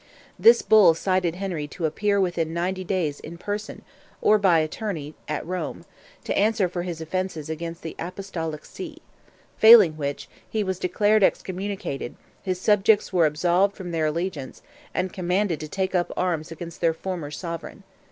This 0.39 0.63
Bull 0.63 0.95
cited 0.95 1.35
Henry 1.35 1.67
to 1.67 1.85
appear 1.85 2.19
within 2.19 2.55
ninety 2.55 2.83
days 2.83 3.19
in 3.19 3.37
person, 3.37 3.83
or 4.19 4.39
by 4.39 4.57
attorney, 4.57 5.13
at 5.27 5.45
Rome, 5.45 5.85
to 6.23 6.35
answer 6.35 6.67
for 6.67 6.81
his 6.81 7.01
offences 7.01 7.51
against 7.51 7.83
the 7.83 7.95
Apostolic 7.99 8.65
See; 8.65 8.97
failing 9.59 9.93
which, 9.97 10.27
he 10.49 10.63
was 10.63 10.79
declared 10.79 11.21
excommunicated, 11.21 12.15
his 12.41 12.59
subjects 12.59 13.13
were 13.13 13.27
absolved 13.27 13.75
from 13.75 13.91
their 13.91 14.07
allegiance, 14.07 14.63
and 14.91 15.13
commanded 15.13 15.59
to 15.59 15.67
take 15.67 15.93
up 15.93 16.11
arms 16.17 16.51
against 16.51 16.81
their 16.81 16.95
former 16.95 17.29
sovereign. 17.29 17.83